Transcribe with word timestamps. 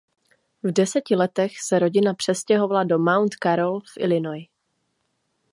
V 0.63 0.71
deseti 0.73 1.15
letech 1.15 1.59
se 1.61 1.79
rodina 1.79 2.13
přestěhovala 2.13 2.83
do 2.83 2.99
Mount 2.99 3.31
Carroll 3.43 3.79
v 3.97 4.01
Illinois. 4.01 4.47